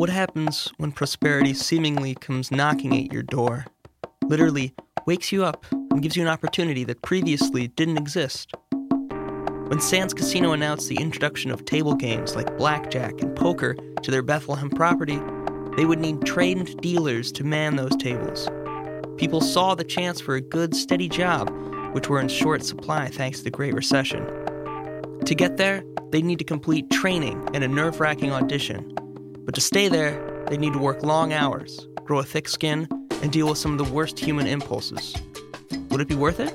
[0.00, 3.66] What happens when prosperity seemingly comes knocking at your door?
[4.24, 4.72] Literally
[5.04, 8.50] wakes you up and gives you an opportunity that previously didn't exist.
[8.70, 14.22] When Sands Casino announced the introduction of table games like blackjack and poker to their
[14.22, 15.20] Bethlehem property,
[15.76, 18.48] they would need trained dealers to man those tables.
[19.18, 21.50] People saw the chance for a good, steady job,
[21.92, 24.24] which were in short supply thanks to the Great Recession.
[25.26, 28.96] To get there, they'd need to complete training and a nerve wracking audition.
[29.44, 32.86] But to stay there, they'd need to work long hours, grow a thick skin,
[33.22, 35.16] and deal with some of the worst human impulses.
[35.88, 36.54] Would it be worth it?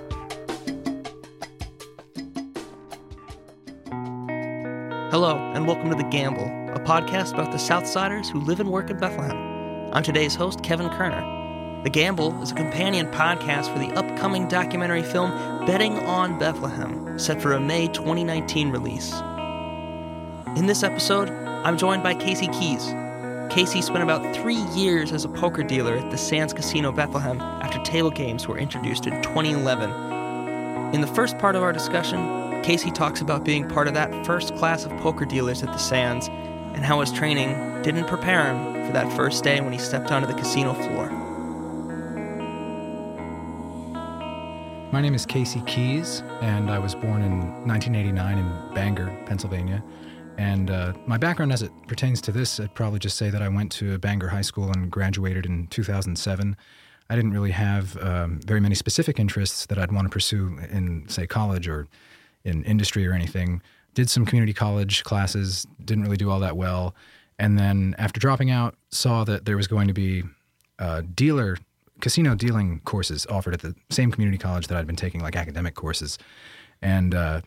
[5.11, 8.91] Hello, and welcome to The Gamble, a podcast about the Southsiders who live and work
[8.91, 9.91] in Bethlehem.
[9.91, 11.83] I'm today's host, Kevin Kerner.
[11.83, 15.31] The Gamble is a companion podcast for the upcoming documentary film
[15.65, 19.11] Betting on Bethlehem, set for a May 2019 release.
[20.55, 23.49] In this episode, I'm joined by Casey Kies.
[23.49, 27.81] Casey spent about three years as a poker dealer at the Sands Casino Bethlehem after
[27.81, 29.89] table games were introduced in 2011.
[30.93, 34.55] In the first part of our discussion, Casey talks about being part of that first
[34.57, 36.27] class of poker dealers at the Sands
[36.75, 40.27] and how his training didn't prepare him for that first day when he stepped onto
[40.27, 41.09] the casino floor.
[44.91, 49.83] My name is Casey Kies, and I was born in 1989 in Bangor, Pennsylvania.
[50.37, 53.47] And uh, my background as it pertains to this, I'd probably just say that I
[53.47, 56.57] went to Bangor High School and graduated in 2007.
[57.09, 61.07] I didn't really have um, very many specific interests that I'd want to pursue in,
[61.07, 61.87] say, college or
[62.43, 63.61] in industry or anything.
[63.93, 66.95] Did some community college classes, didn't really do all that well.
[67.39, 70.23] And then after dropping out, saw that there was going to be
[70.79, 71.57] uh, dealer
[72.01, 75.75] casino dealing courses offered at the same community college that I'd been taking, like academic
[75.75, 76.17] courses.
[76.81, 77.41] And uh,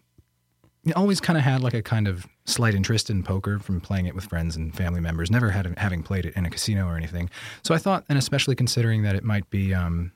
[0.94, 4.14] always kind of had like a kind of slight interest in poker from playing it
[4.14, 5.30] with friends and family members.
[5.30, 7.30] Never had having played it in a casino or anything.
[7.62, 10.12] So I thought, and especially considering that it might be um,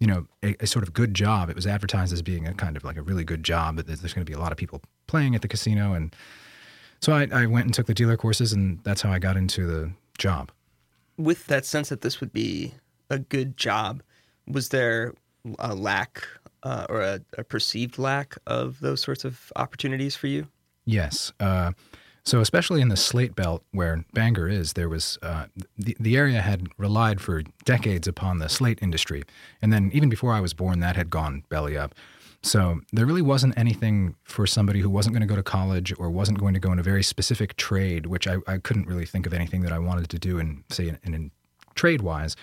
[0.00, 1.50] you know, a, a, sort of good job.
[1.50, 4.00] It was advertised as being a kind of like a really good job, but there's
[4.00, 5.92] going to be a lot of people playing at the casino.
[5.92, 6.16] And
[7.00, 9.66] so I, I went and took the dealer courses, and that's how I got into
[9.66, 10.50] the job.
[11.18, 12.74] With that sense that this would be
[13.10, 14.02] a good job,
[14.46, 15.14] was there
[15.58, 16.26] a lack
[16.62, 20.46] uh, or a, a, perceived lack of those sorts of opportunities for you?
[20.84, 21.32] Yes.
[21.40, 21.72] Uh,
[22.24, 25.46] so, especially in the Slate Belt where Bangor is, there was uh,
[25.78, 29.22] the the area had relied for decades upon the slate industry,
[29.62, 31.94] and then even before I was born, that had gone belly up.
[32.42, 36.08] So there really wasn't anything for somebody who wasn't going to go to college or
[36.08, 39.26] wasn't going to go in a very specific trade, which I, I couldn't really think
[39.26, 41.30] of anything that I wanted to do in say in, in, in
[41.74, 42.36] trade wise.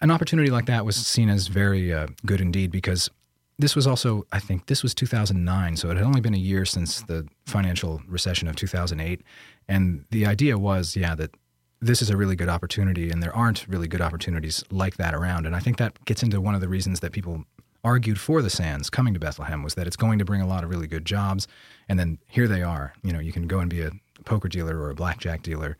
[0.00, 3.10] An opportunity like that was seen as very uh, good indeed because
[3.58, 6.64] this was also, I think, this was 2009, so it had only been a year
[6.64, 9.22] since the financial recession of 2008.
[9.68, 11.34] And the idea was, yeah, that
[11.80, 15.46] this is a really good opportunity, and there aren't really good opportunities like that around.
[15.46, 17.44] And I think that gets into one of the reasons that people
[17.84, 20.64] argued for the Sands coming to Bethlehem was that it's going to bring a lot
[20.64, 21.46] of really good jobs.
[21.88, 22.92] And then here they are.
[23.02, 23.90] You know, you can go and be a
[24.24, 25.76] poker dealer or a blackjack dealer.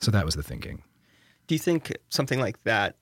[0.00, 0.82] So that was the thinking.
[1.48, 2.96] Do you think something like that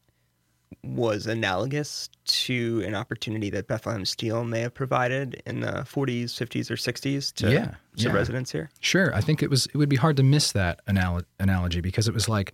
[0.82, 6.70] was analogous to an opportunity that Bethlehem Steel may have provided in the 40s, 50s,
[6.70, 7.64] or 60s to, yeah,
[7.96, 8.12] to yeah.
[8.12, 8.70] residents here?
[8.80, 9.14] Sure.
[9.14, 12.14] I think it was it would be hard to miss that anal- analogy because it
[12.14, 12.52] was like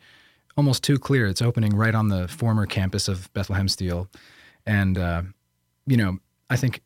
[0.56, 1.26] almost too clear.
[1.26, 4.08] It's opening right on the former campus of Bethlehem Steel,
[4.66, 5.22] and uh,
[5.86, 6.18] you know
[6.50, 6.82] I think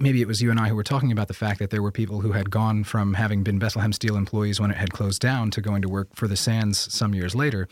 [0.00, 1.90] maybe it was you and I who were talking about the fact that there were
[1.90, 5.50] people who had gone from having been Bethlehem Steel employees when it had closed down
[5.50, 7.68] to going to work for the Sands some years later.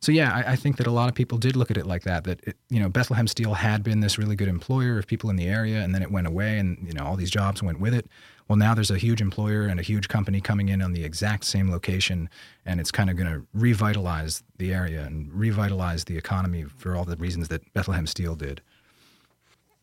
[0.00, 2.04] So yeah, I, I think that a lot of people did look at it like
[2.04, 2.24] that.
[2.24, 5.36] That it, you know Bethlehem Steel had been this really good employer of people in
[5.36, 7.94] the area, and then it went away, and you know all these jobs went with
[7.94, 8.06] it.
[8.48, 11.44] Well, now there's a huge employer and a huge company coming in on the exact
[11.44, 12.30] same location,
[12.64, 17.04] and it's kind of going to revitalize the area and revitalize the economy for all
[17.04, 18.62] the reasons that Bethlehem Steel did.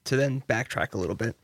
[0.06, 1.36] To then backtrack a little bit,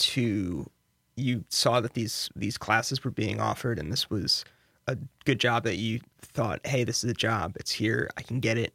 [0.00, 0.68] to
[1.16, 4.44] you saw that these these classes were being offered and this was
[4.86, 8.40] a good job that you thought hey this is a job it's here i can
[8.40, 8.72] get it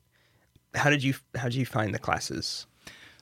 [0.75, 2.67] how did you how did you find the classes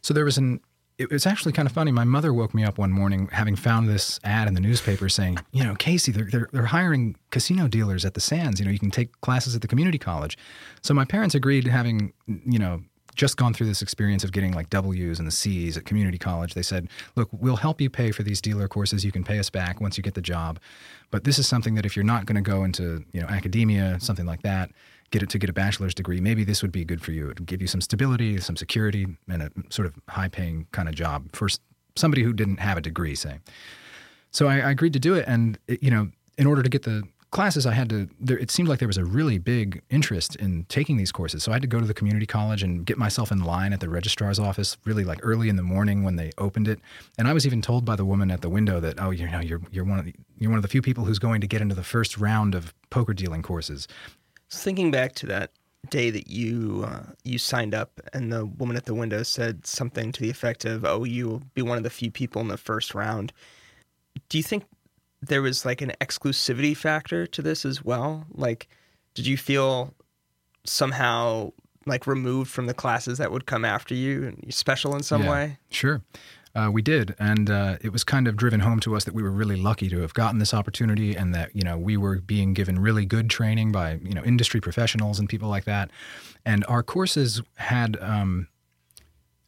[0.01, 0.59] so there was an
[0.97, 1.91] it was actually kind of funny.
[1.91, 5.39] My mother woke me up one morning having found this ad in the newspaper saying,
[5.51, 8.59] you know, Casey, they're, they're, they're hiring casino dealers at the Sands.
[8.59, 10.37] You know, you can take classes at the community college.
[10.81, 14.53] So my parents agreed to having, you know, just gone through this experience of getting
[14.53, 16.53] like W's and the C's at community college.
[16.53, 19.05] They said, look, we'll help you pay for these dealer courses.
[19.05, 20.59] You can pay us back once you get the job.
[21.11, 23.99] But this is something that if you're not going to go into, you know, academia,
[23.99, 24.71] something like that,
[25.11, 27.29] get it to get a bachelor's degree, maybe this would be good for you.
[27.29, 30.89] It would give you some stability, some security, and a sort of high paying kind
[30.89, 31.47] of job for
[31.95, 33.39] somebody who didn't have a degree, say.
[34.31, 35.25] So I, I agreed to do it.
[35.27, 37.03] And, it, you know, in order to get the
[37.33, 38.07] classes, I had to.
[38.19, 41.51] There, it seemed like there was a really big interest in taking these courses, so
[41.51, 43.89] I had to go to the community college and get myself in line at the
[43.89, 46.79] registrar's office, really like early in the morning when they opened it.
[47.17, 49.41] And I was even told by the woman at the window that, oh, you know,
[49.41, 51.61] you're you're one of the you're one of the few people who's going to get
[51.61, 53.87] into the first round of poker dealing courses.
[54.49, 55.51] Thinking back to that
[55.89, 60.11] day that you uh, you signed up, and the woman at the window said something
[60.11, 62.93] to the effect of, "Oh, you'll be one of the few people in the first
[62.93, 63.33] round."
[64.29, 64.65] Do you think
[65.27, 68.25] there was like an exclusivity factor to this as well?
[68.31, 68.67] Like,
[69.13, 69.93] did you feel
[70.65, 71.51] somehow
[71.85, 75.31] like removed from the classes that would come after you and special in some Yeah,
[75.31, 75.57] way?
[75.69, 76.01] Sure.
[76.55, 79.23] Uh, we did, and uh, it was kind of driven home to us that we
[79.23, 82.53] were really lucky to have gotten this opportunity, and that you know we were being
[82.53, 85.89] given really good training by you know industry professionals and people like that,
[86.45, 87.97] and our courses had.
[88.01, 88.47] Um,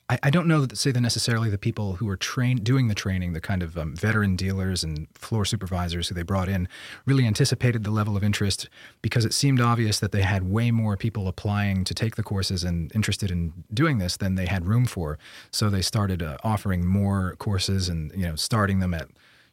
[0.10, 2.96] I, I don't know that say that necessarily the people who were trained doing the
[2.96, 6.68] training, the kind of um, veteran dealers and floor supervisors who they brought in,
[7.06, 8.70] really anticipated the level of interest
[9.02, 12.64] because it seemed obvious that they had way more people applying to take the courses
[12.64, 15.18] and interested in doing this than they had room for.
[15.52, 19.08] So they started uh, offering more courses and you know starting them at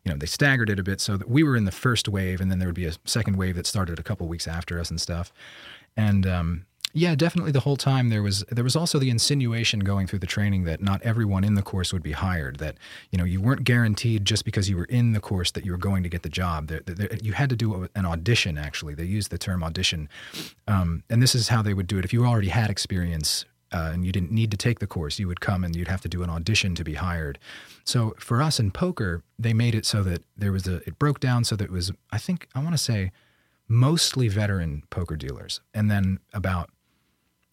[0.04, 2.40] you know they staggered it a bit so that we were in the first wave
[2.40, 4.90] and then there would be a second wave that started a couple weeks after us
[4.90, 5.32] and stuff
[5.96, 10.06] and um, yeah definitely the whole time there was there was also the insinuation going
[10.06, 12.76] through the training that not everyone in the course would be hired that
[13.10, 15.78] you know you weren't guaranteed just because you were in the course that you were
[15.78, 19.04] going to get the job there, there, you had to do an audition actually they
[19.04, 20.08] used the term audition
[20.68, 23.90] um, and this is how they would do it if you already had experience uh,
[23.92, 26.08] and you didn't need to take the course, you would come and you'd have to
[26.08, 27.38] do an audition to be hired.
[27.84, 31.20] So for us in poker, they made it so that there was a, it broke
[31.20, 33.12] down so that it was, I think, I want to say
[33.68, 35.60] mostly veteran poker dealers.
[35.72, 36.70] And then about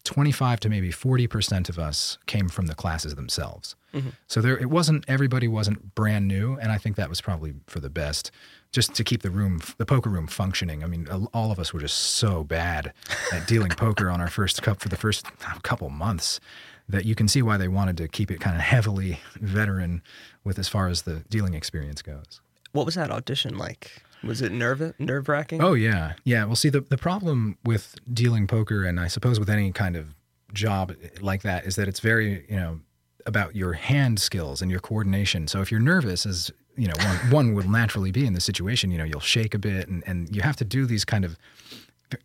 [0.10, 3.76] 25 to maybe 40% of us came from the classes themselves.
[3.94, 4.10] Mm-hmm.
[4.26, 6.56] So there, it wasn't, everybody wasn't brand new.
[6.56, 8.32] And I think that was probably for the best
[8.72, 10.84] just to keep the room, the poker room functioning.
[10.84, 12.92] I mean, all of us were just so bad
[13.32, 16.40] at dealing poker on our first cup for the first ah, couple months
[16.88, 20.02] that you can see why they wanted to keep it kind of heavily veteran
[20.44, 22.42] with as far as the dealing experience goes.
[22.72, 24.02] What was that audition like?
[24.24, 25.62] Was it nerve nerve wracking?
[25.62, 26.46] Oh yeah, yeah.
[26.46, 30.16] Well, see, the the problem with dealing poker, and I suppose with any kind of
[30.54, 32.80] job like that, is that it's very you know
[33.26, 35.48] about your hand skills and your coordination.
[35.48, 38.92] So if you're nervous, as you know, one, one will naturally be in the situation.
[38.92, 41.38] You know, you'll shake a bit, and and you have to do these kind of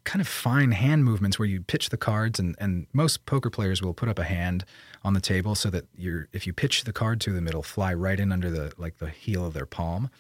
[0.05, 3.83] kind of fine hand movements where you pitch the cards and, and most poker players
[3.83, 4.65] will put up a hand
[5.03, 7.93] on the table so that you're if you pitch the card to them it'll fly
[7.93, 10.11] right in under the like the heel of their palm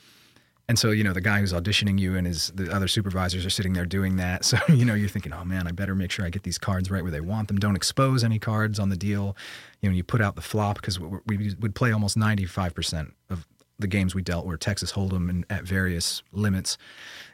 [0.68, 3.50] and so, you know, the guy who's auditioning you and his the other supervisors are
[3.50, 4.44] sitting there doing that.
[4.54, 6.90] So, you know, you're thinking, oh man, I better make sure I get these cards
[6.90, 7.58] right where they want them.
[7.58, 9.36] Don't expose any cards on the deal.
[9.80, 13.46] You know, you put out the flop because we would play almost 95% of
[13.78, 16.78] the games we dealt were Texas Hold'em and at various limits.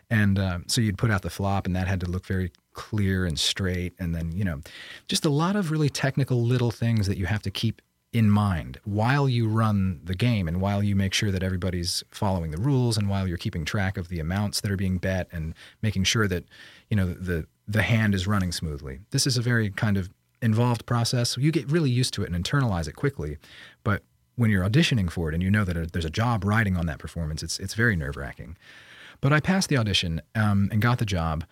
[0.09, 3.27] And uh, so you'd put out the flop, and that had to look very clear
[3.27, 3.95] and straight.
[3.99, 4.61] And then, you know,
[5.09, 7.83] just a lot of really technical little things that you have to keep
[8.13, 12.51] in mind while you run the game and while you make sure that everybody's following
[12.51, 15.55] the rules and while you're keeping track of the amounts that are being bet and
[15.81, 16.45] making sure that
[16.89, 18.99] you know the the hand is running smoothly.
[19.11, 20.11] This is a very kind of
[20.43, 21.37] involved process.
[21.37, 23.39] You get really used to it and internalize it quickly,
[23.85, 24.03] but
[24.35, 26.99] when you're auditioning for it and you know that there's a job riding on that
[26.99, 28.57] performance, it's it's very nerve wracking.
[29.21, 31.45] But I passed the audition um, and got the job,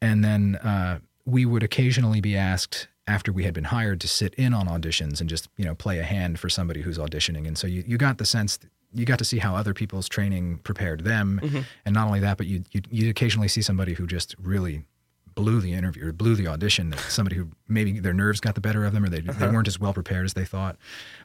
[0.00, 4.34] and then uh, we would occasionally be asked after we had been hired to sit
[4.34, 7.58] in on auditions and just you know play a hand for somebody who's auditioning and
[7.58, 8.58] so you, you got the sense
[8.94, 11.60] you got to see how other people's training prepared them mm-hmm.
[11.84, 14.84] and not only that but you you occasionally see somebody who just really
[15.34, 18.84] blew the interview or blew the audition somebody who maybe their nerves got the better
[18.84, 19.32] of them or they, uh-huh.
[19.38, 20.76] they weren't as well prepared as they thought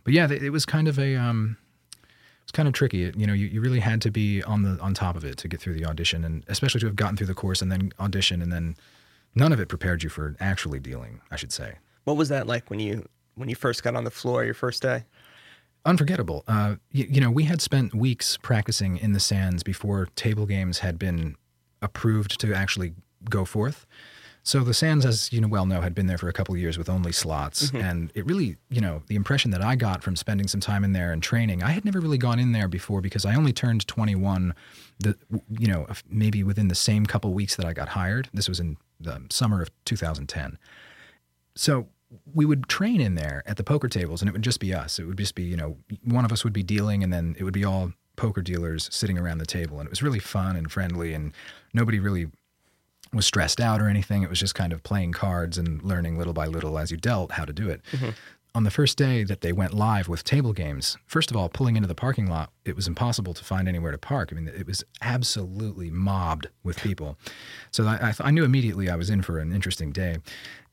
[0.03, 1.57] but yeah it was kind of a um,
[2.47, 3.03] it's kind of tricky.
[3.03, 5.35] It, you know, you, you really had to be on the on top of it
[5.39, 7.91] to get through the audition, and especially to have gotten through the course and then
[7.99, 8.77] audition, and then
[9.37, 11.75] none of it prepared you for actually dealing, I should say.
[12.03, 14.81] What was that like when you when you first got on the floor your first
[14.81, 15.05] day?
[15.85, 16.43] Unforgettable.
[16.47, 20.79] Uh, you, you know, we had spent weeks practicing in the sands before table games
[20.79, 21.35] had been
[21.81, 22.93] approved to actually
[23.29, 23.85] go forth.
[24.47, 26.61] So the Sands, as you know, well know, had been there for a couple of
[26.61, 27.83] years with only slots, mm-hmm.
[27.83, 30.93] and it really, you know, the impression that I got from spending some time in
[30.93, 33.85] there and training, I had never really gone in there before because I only turned
[33.89, 34.55] 21,
[34.99, 35.17] the,
[35.49, 38.29] you know, maybe within the same couple weeks that I got hired.
[38.33, 40.57] This was in the summer of 2010.
[41.55, 41.89] So
[42.33, 44.97] we would train in there at the poker tables, and it would just be us.
[44.97, 45.75] It would just be, you know,
[46.05, 49.17] one of us would be dealing, and then it would be all poker dealers sitting
[49.17, 51.33] around the table, and it was really fun and friendly, and
[51.73, 52.27] nobody really
[53.13, 54.23] was stressed out or anything.
[54.23, 57.33] It was just kind of playing cards and learning little by little as you dealt
[57.33, 57.81] how to do it.
[57.91, 58.09] Mm-hmm.
[58.55, 61.75] on the first day that they went live with table games, first of all, pulling
[61.75, 64.29] into the parking lot, it was impossible to find anywhere to park.
[64.31, 67.17] I mean, it was absolutely mobbed with people.
[67.69, 70.17] So I, I, I knew immediately I was in for an interesting day.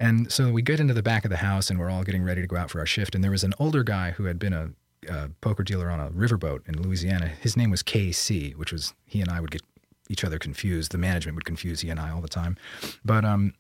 [0.00, 2.40] And so we get into the back of the house and we're all getting ready
[2.40, 3.14] to go out for our shift.
[3.14, 4.70] And there was an older guy who had been a,
[5.08, 7.26] a poker dealer on a riverboat in Louisiana.
[7.26, 9.60] His name was KC, which was he and I would get
[10.08, 10.92] each other confused.
[10.92, 12.56] The management would confuse he and I all the time.
[13.04, 13.54] But um,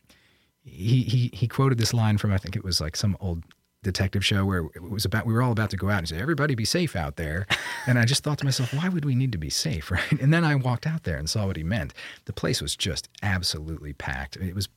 [0.64, 3.42] he, he he quoted this line from I think it was like some old
[3.82, 6.18] detective show where it was about we were all about to go out and say
[6.18, 7.46] everybody be safe out there.
[7.86, 10.12] And i just thought to myself why would we need to be safe right?
[10.12, 11.92] And then i walked out there and saw what he meant.
[12.24, 14.36] The place was just absolutely packed.
[14.36, 14.70] It was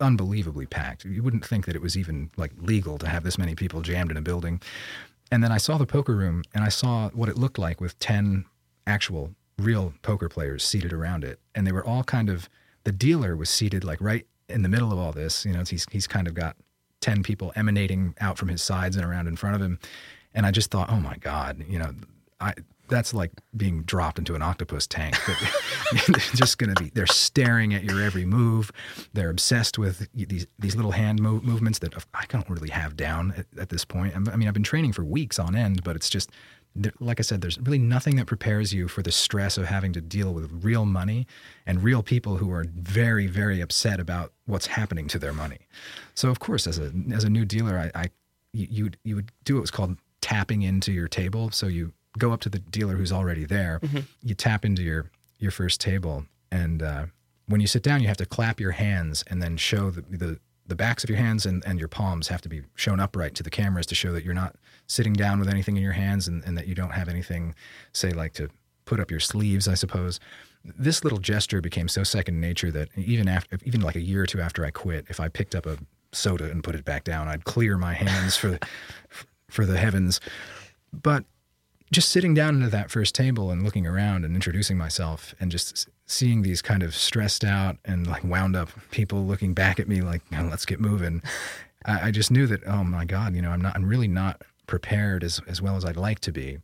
[0.00, 1.04] unbelievably packed.
[1.04, 4.10] You wouldn't think that it was even like legal to have this many people jammed
[4.10, 4.60] in a building.
[5.30, 7.96] And then i saw the poker room and i saw what it looked like with
[8.00, 8.44] 10
[8.88, 12.48] actual real poker players seated around it and they were all kind of
[12.84, 15.86] the dealer was seated like right in the middle of all this you know he's,
[15.90, 16.56] he's kind of got
[17.00, 19.78] 10 people emanating out from his sides and around in front of him.
[20.34, 21.92] And I just thought, oh my God, you know,
[22.40, 22.54] I,
[22.88, 25.16] that's like being dropped into an octopus tank.
[26.06, 28.70] they're just going to be, they're staring at your every move.
[29.12, 33.32] They're obsessed with these, these little hand move, movements that I don't really have down
[33.36, 34.14] at, at this point.
[34.16, 36.30] I mean, I've been training for weeks on end, but it's just,
[37.00, 40.00] like I said, there's really nothing that prepares you for the stress of having to
[40.00, 41.26] deal with real money
[41.66, 45.58] and real people who are very, very upset about what's happening to their money.
[46.14, 48.10] So, of course, as a as a new dealer, I, I
[48.52, 51.50] you would you would do what was called tapping into your table.
[51.50, 54.00] So you go up to the dealer who's already there, mm-hmm.
[54.22, 57.06] you tap into your your first table, and uh,
[57.46, 60.38] when you sit down, you have to clap your hands and then show the, the
[60.70, 63.42] the backs of your hands and, and your palms have to be shown upright to
[63.42, 66.42] the cameras to show that you're not sitting down with anything in your hands and,
[66.44, 67.54] and that you don't have anything,
[67.92, 68.48] say, like to
[68.86, 70.18] put up your sleeves, I suppose.
[70.64, 74.26] This little gesture became so second nature that even after, even like a year or
[74.26, 75.76] two after I quit, if I picked up a
[76.12, 78.58] soda and put it back down, I'd clear my hands for,
[79.48, 80.20] for the heavens.
[80.92, 81.24] But
[81.92, 85.88] just sitting down into that first table and looking around and introducing myself and just
[86.10, 90.00] seeing these kind of stressed out and like wound up people looking back at me
[90.00, 91.22] like let's get moving.
[91.86, 94.42] I, I, just knew that oh my god you know i'm not i'm really not
[94.66, 96.58] prepared as, as well as i'd like to be.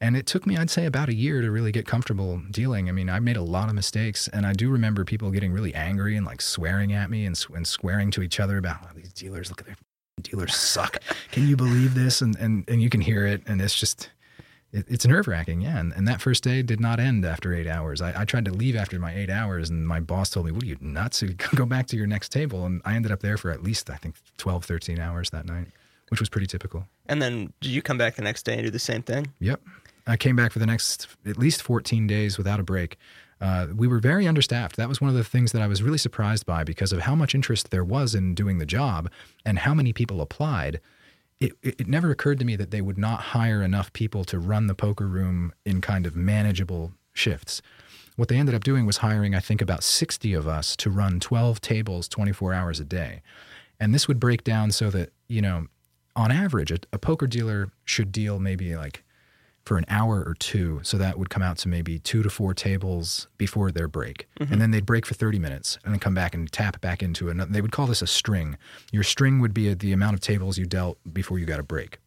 [0.00, 2.88] And it took me i'd say about a year to really get comfortable dealing.
[2.88, 5.74] I mean i made a lot of mistakes and i do remember people getting really
[5.74, 9.12] angry and like swearing at me and, and swearing to each other about oh, these
[9.12, 9.76] dealers look at their
[10.22, 10.98] dealers suck.
[11.30, 12.20] Can you believe this?
[12.20, 14.10] And, and and you can hear it and it's just
[14.72, 15.78] it, it's nerve wracking, yeah.
[15.78, 18.02] And, and, that first day did not end after eight hours.
[18.02, 20.62] I, I, tried to leave after my eight hours, and my boss told me, What
[20.62, 21.22] are you nuts?
[21.54, 22.66] Go back to your next table.
[22.66, 25.68] And I ended up there for at least, I think, 12, 13 hours that night,
[26.10, 26.86] which was pretty typical.
[27.06, 29.28] And then did you come back the next day and do the same thing?
[29.40, 29.60] Yep.
[30.06, 32.96] I came back for the next at least 14 days without a break.
[33.40, 34.76] Uh, we were very understaffed.
[34.76, 37.14] That was one of the things that I was really surprised by because of how
[37.14, 39.10] much interest there was in doing the job
[39.44, 40.80] and how many people applied
[41.40, 44.66] it, it never occurred to me that they would not hire enough people to run
[44.66, 47.62] the poker room in kind of manageable shifts.
[48.16, 51.20] What they ended up doing was hiring, I think, about 60 of us to run
[51.20, 53.22] 12 tables 24 hours a day.
[53.78, 55.66] And this would break down so that, you know,
[56.16, 59.04] on average, a, a poker dealer should deal maybe like
[59.68, 60.80] for an hour or two.
[60.82, 64.26] So that would come out to maybe two to four tables before their break.
[64.40, 64.50] Mm-hmm.
[64.50, 67.28] And then they'd break for 30 minutes and then come back and tap back into
[67.28, 67.52] another.
[67.52, 68.56] They would call this a string.
[68.92, 71.98] Your string would be the amount of tables you dealt before you got a break.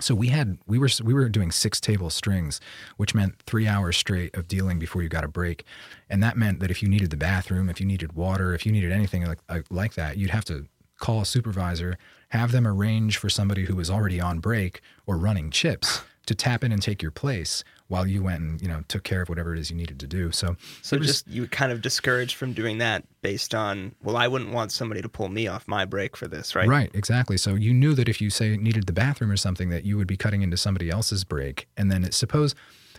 [0.00, 2.58] So we had we were we were doing six table strings,
[2.96, 5.62] which meant three hours straight of dealing before you got a break,
[6.08, 8.72] and that meant that if you needed the bathroom, if you needed water, if you
[8.72, 10.66] needed anything like like that, you'd have to
[10.98, 11.98] call a supervisor,
[12.30, 16.62] have them arrange for somebody who was already on break or running chips to tap
[16.62, 19.52] in and take your place while you went and you know took care of whatever
[19.52, 20.30] it is you needed to do.
[20.30, 24.28] So so was, just you kind of discouraged from doing that based on well I
[24.28, 26.68] wouldn't want somebody to pull me off my break for this, right?
[26.68, 27.36] Right, exactly.
[27.36, 30.06] So you knew that if you say needed the bathroom or something that you would
[30.06, 32.54] be cutting into somebody else's break and then it, suppose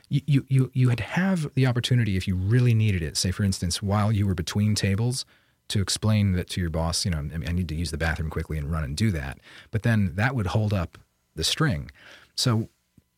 [0.09, 3.81] you, you you had have the opportunity if you really needed it, say for instance
[3.81, 5.25] while you were between tables
[5.69, 8.57] to explain that to your boss, you know, I need to use the bathroom quickly
[8.57, 9.39] and run and do that.
[9.71, 10.97] But then that would hold up
[11.35, 11.89] the string.
[12.35, 12.67] So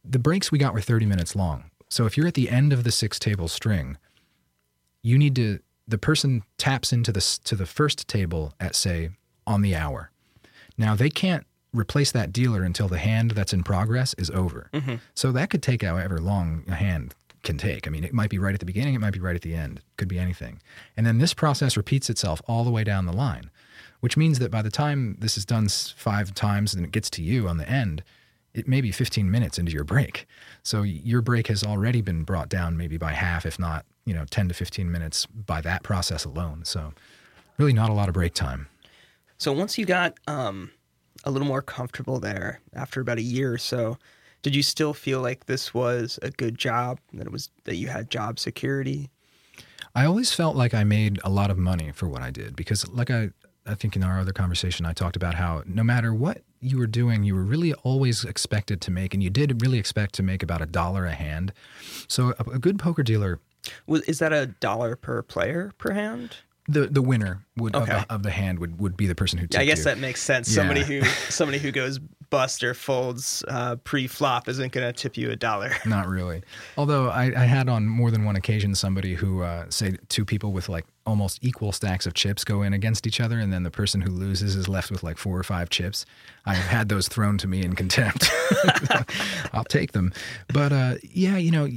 [0.03, 1.65] the breaks we got were 30 minutes long.
[1.89, 3.97] So if you're at the end of the six table string,
[5.01, 9.11] you need to the person taps into the to the first table at say
[9.45, 10.11] on the hour.
[10.77, 14.69] Now they can't replace that dealer until the hand that's in progress is over.
[14.73, 14.95] Mm-hmm.
[15.15, 17.87] So that could take however long a hand can take.
[17.87, 19.53] I mean, it might be right at the beginning, it might be right at the
[19.53, 20.61] end, it could be anything.
[20.95, 23.49] And then this process repeats itself all the way down the line,
[23.99, 27.21] which means that by the time this is done five times and it gets to
[27.21, 28.03] you on the end,
[28.53, 30.27] it may be 15 minutes into your break.
[30.61, 34.25] So your break has already been brought down maybe by half, if not, you know,
[34.25, 36.63] 10 to 15 minutes by that process alone.
[36.65, 36.93] So
[37.57, 38.67] really not a lot of break time.
[39.37, 40.71] So once you got um,
[41.23, 43.97] a little more comfortable there after about a year or so,
[44.43, 46.99] did you still feel like this was a good job?
[47.13, 49.09] That it was that you had job security?
[49.95, 52.87] I always felt like I made a lot of money for what I did because,
[52.89, 53.29] like I,
[53.65, 56.87] I think in our other conversation, I talked about how no matter what you were
[56.87, 60.41] doing, you were really always expected to make, and you did really expect to make
[60.43, 61.53] about a dollar a hand.
[62.07, 63.39] So a, a good poker dealer.
[63.87, 66.37] Was, is that a dollar per player per hand?
[66.69, 67.91] The the winner would Okay.
[67.91, 69.47] of, the, of the hand would, would be the person who.
[69.57, 69.83] I guess you.
[69.85, 70.49] that makes sense.
[70.49, 70.61] Yeah.
[70.61, 75.29] Somebody who somebody who goes bust or folds uh, pre-flop isn't going to tip you
[75.29, 75.71] a dollar.
[75.85, 76.41] Not really.
[76.77, 80.51] Although I, I had on more than one occasion somebody who, uh, say, two people
[80.51, 83.71] with like almost equal stacks of chips go in against each other, and then the
[83.71, 86.05] person who loses is left with like four or five chips.
[86.45, 88.29] I've had those thrown to me in contempt.
[89.53, 90.13] I'll take them.
[90.53, 91.67] But uh, yeah, you know,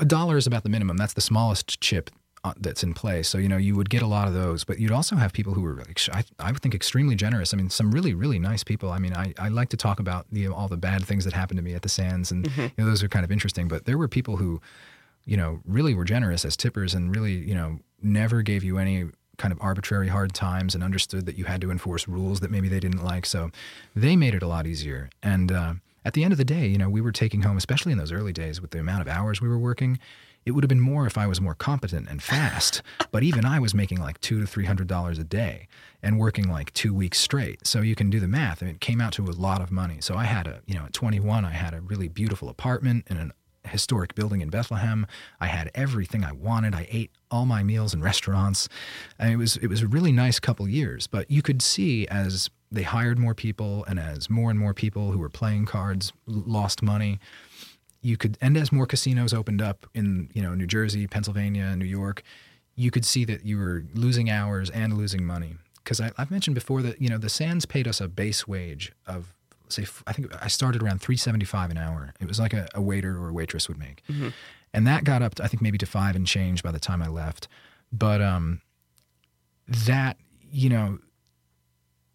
[0.00, 0.96] a dollar is about the minimum.
[0.96, 2.10] That's the smallest chip
[2.44, 3.22] uh, that's in play.
[3.22, 5.54] So, you know, you would get a lot of those, but you'd also have people
[5.54, 5.82] who were,
[6.12, 7.54] I, I would think, extremely generous.
[7.54, 8.90] I mean, some really, really nice people.
[8.90, 11.58] I mean, I, I like to talk about the, all the bad things that happened
[11.58, 13.68] to me at the Sands, and you know, those are kind of interesting.
[13.68, 14.60] But there were people who,
[15.24, 19.06] you know, really were generous as tippers and really, you know, never gave you any
[19.38, 22.68] kind of arbitrary hard times and understood that you had to enforce rules that maybe
[22.68, 23.26] they didn't like.
[23.26, 23.50] So
[23.96, 25.10] they made it a lot easier.
[25.22, 27.92] And uh, at the end of the day, you know, we were taking home, especially
[27.92, 29.98] in those early days with the amount of hours we were working.
[30.44, 32.82] It would have been more if I was more competent and fast,
[33.12, 35.68] but even I was making like two to three hundred dollars a day
[36.02, 37.66] and working like two weeks straight.
[37.66, 38.62] So you can do the math.
[38.62, 39.98] I mean, it came out to a lot of money.
[40.00, 43.16] So I had a, you know, at 21, I had a really beautiful apartment in
[43.18, 43.32] an
[43.72, 45.06] historic building in Bethlehem.
[45.40, 46.74] I had everything I wanted.
[46.74, 48.68] I ate all my meals in restaurants.
[49.18, 51.06] And it was it was a really nice couple years.
[51.06, 55.10] But you could see as they hired more people and as more and more people
[55.10, 57.18] who were playing cards lost money,
[58.02, 61.86] you could and as more casinos opened up in you know New Jersey, Pennsylvania, New
[61.86, 62.22] York,
[62.76, 65.56] you could see that you were losing hours and losing money.
[65.82, 69.34] Because I've mentioned before that you know the Sands paid us a base wage of
[69.72, 72.14] say I think I started around three seventy five an hour.
[72.20, 74.02] It was like a, a waiter or a waitress would make,
[74.72, 77.02] and that got up to, I think maybe to five and change by the time
[77.02, 77.48] I left.
[77.92, 78.60] But um,
[79.68, 80.16] that
[80.50, 80.98] you know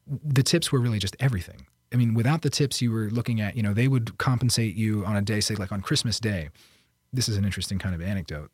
[0.07, 1.65] the tips were really just everything.
[1.93, 5.05] I mean, without the tips, you were looking at, you know, they would compensate you
[5.05, 6.49] on a day, say like on Christmas Day.
[7.13, 8.51] This is an interesting kind of anecdote.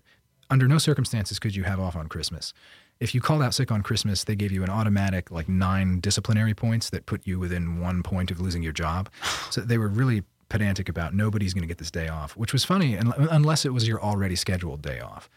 [0.49, 2.53] Under no circumstances could you have off on Christmas.
[2.99, 6.53] If you called out sick on Christmas, they gave you an automatic like nine disciplinary
[6.53, 9.09] points that put you within one point of losing your job.
[9.51, 12.63] So they were really pedantic about nobody's going to get this day off, which was
[12.63, 15.29] funny unless it was your already scheduled day off.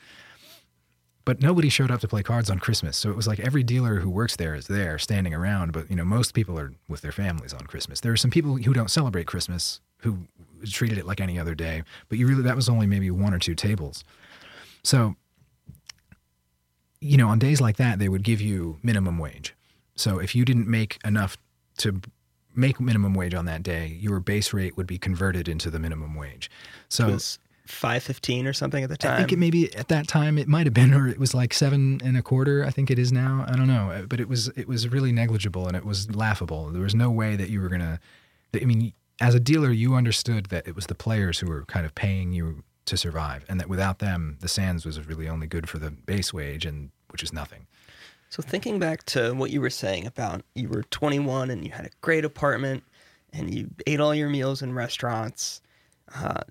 [1.25, 2.97] But nobody showed up to play cards on Christmas.
[2.97, 5.97] So it was like every dealer who works there is there standing around, but you
[5.97, 8.01] know, most people are with their families on Christmas.
[8.01, 10.19] There are some people who don't celebrate Christmas who
[10.65, 13.39] treated it like any other day, but you really that was only maybe one or
[13.39, 14.05] two tables.
[14.83, 15.17] So
[17.01, 19.55] you know, on days like that they would give you minimum wage.
[19.95, 21.37] So if you didn't make enough
[21.79, 22.01] to
[22.55, 26.15] make minimum wage on that day, your base rate would be converted into the minimum
[26.15, 26.51] wage.
[26.89, 29.15] So It was five fifteen or something at the time.
[29.15, 31.53] I think it maybe at that time it might have been, or it was like
[31.53, 32.65] seven and a quarter.
[32.65, 33.45] I think it is now.
[33.49, 36.71] I don't know, Uh, but it was it was really negligible and it was laughable.
[36.71, 38.01] There was no way that you were gonna.
[38.55, 41.85] I mean, as a dealer, you understood that it was the players who were kind
[41.85, 45.69] of paying you to survive, and that without them, the Sands was really only good
[45.69, 47.67] for the base wage, and which is nothing.
[48.29, 51.87] So thinking back to what you were saying about you were 21 and you had
[51.87, 52.85] a great apartment
[53.33, 55.61] and you ate all your meals in restaurants.
[56.15, 56.43] Uh,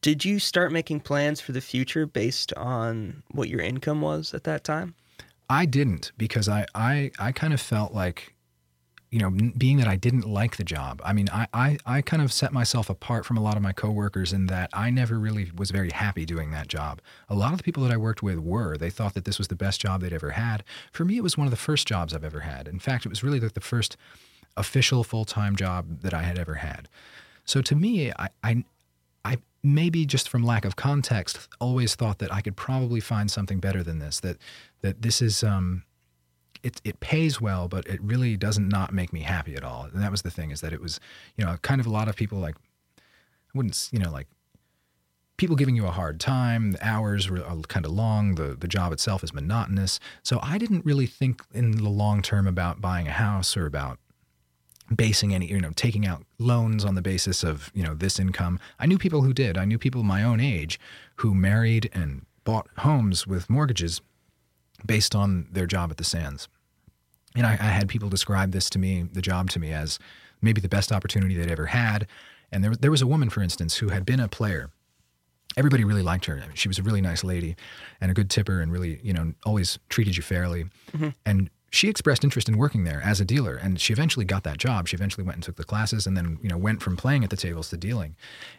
[0.00, 4.44] did you start making plans for the future based on what your income was at
[4.44, 4.94] that time?
[5.48, 8.34] I didn't because I, I, I kind of felt like,
[9.12, 11.02] you know, being that I didn't like the job.
[11.04, 13.72] I mean, I, I, I kind of set myself apart from a lot of my
[13.74, 17.02] coworkers in that I never really was very happy doing that job.
[17.28, 18.78] A lot of the people that I worked with were.
[18.78, 20.64] They thought that this was the best job they'd ever had.
[20.92, 22.66] For me, it was one of the first jobs I've ever had.
[22.66, 23.98] In fact, it was really like the first
[24.56, 26.88] official full time job that I had ever had.
[27.44, 28.64] So to me, I, I,
[29.26, 33.60] I maybe just from lack of context, always thought that I could probably find something
[33.60, 34.20] better than this.
[34.20, 34.38] That
[34.80, 35.82] that this is um,
[36.62, 39.84] it it pays well, but it really doesn't not make me happy at all.
[39.84, 41.00] And that was the thing is that it was
[41.36, 42.56] you know kind of a lot of people like
[42.96, 44.26] I wouldn't you know like
[45.36, 46.72] people giving you a hard time.
[46.72, 48.36] The hours were uh, kind of long.
[48.36, 49.98] The the job itself is monotonous.
[50.22, 53.98] So I didn't really think in the long term about buying a house or about
[54.94, 58.58] basing any you know taking out loans on the basis of you know this income
[58.78, 60.78] i knew people who did i knew people my own age
[61.16, 64.02] who married and bought homes with mortgages
[64.86, 66.48] based on their job at the sands.
[67.34, 69.98] And I, I had people describe this to me the job to me as
[70.40, 72.06] maybe the best opportunity they'd ever had.
[72.50, 74.70] And there, there was a woman for instance who had been a player.
[75.56, 76.40] Everybody really liked her.
[76.42, 77.56] I mean, she was a really nice lady
[78.00, 80.64] and a good tipper and really you know always treated you fairly.
[80.92, 81.08] Mm-hmm.
[81.24, 84.58] And she expressed interest in working there as a dealer and she eventually got that
[84.58, 87.24] job she eventually went and took the classes and then you know went from playing
[87.24, 88.14] at the tables to dealing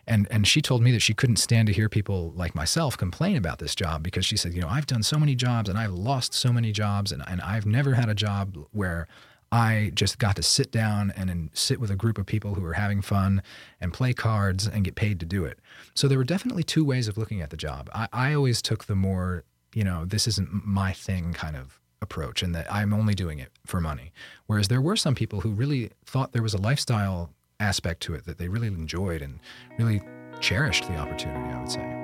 [0.08, 3.38] and and she told me that she couldn't stand to hear people like myself complain
[3.38, 5.94] about this job because she said you know i've done so many jobs and i've
[5.94, 9.08] lost so many jobs and, and i've never had a job where
[9.52, 12.62] I just got to sit down and, and sit with a group of people who
[12.62, 13.44] were having fun
[13.80, 15.60] and play cards and get paid to do it.
[15.94, 17.88] So there were definitely two ways of looking at the job.
[17.94, 19.44] I, I always took the more,
[19.76, 23.50] you know, this isn't my thing kind of approach and that I'm only doing it
[23.66, 24.12] for money.
[24.46, 28.26] Whereas there were some people who really thought there was a lifestyle aspect to it
[28.26, 29.40] that they really enjoyed and
[29.80, 30.02] really
[30.40, 32.00] cherished the opportunity, I would say.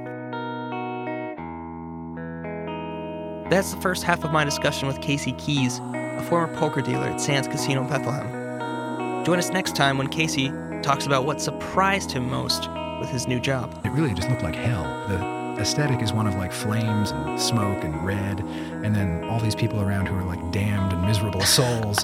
[3.50, 5.80] That's the first half of my discussion with Casey Kies,
[6.20, 9.26] a former poker dealer at Sands Casino Bethlehem.
[9.26, 13.40] Join us next time when Casey talks about what surprised him most with his new
[13.40, 13.80] job.
[13.84, 14.84] It really just looked like hell.
[15.08, 19.56] The aesthetic is one of like flames and smoke and red, and then all these
[19.56, 21.98] people around who are like damned and miserable souls.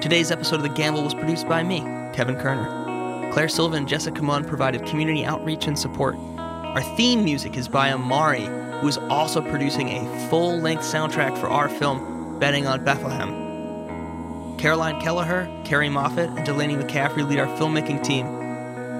[0.00, 1.80] Today's episode of The Gamble was produced by me,
[2.12, 3.30] Kevin Kerner.
[3.32, 6.16] Claire Silva and Jessica Munn provided community outreach and support.
[6.36, 8.44] Our theme music is by Amari,
[8.80, 14.58] who is also producing a full length soundtrack for our film, Betting on Bethlehem.
[14.58, 18.26] Caroline Kelleher, Carrie Moffat, and Delaney McCaffrey lead our filmmaking team.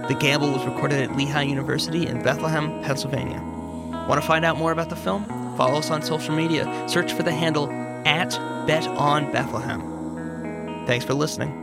[0.08, 3.42] The Gamble was recorded at Lehigh University in Bethlehem, Pennsylvania.
[4.08, 5.24] Want to find out more about the film?
[5.56, 6.88] Follow us on social media.
[6.88, 7.70] Search for the handle
[8.04, 8.30] at
[8.66, 9.80] Bet on Bethlehem.
[10.86, 11.61] Thanks for listening.